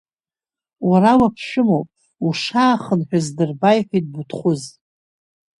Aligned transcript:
Уара 0.89 1.11
уаԥшәымоуп, 1.19 1.89
ушаахынҳәыз 2.27 3.27
дырба,– 3.37 3.69
иҳәеит 3.77 4.05
Буҭхәуз. 4.13 4.61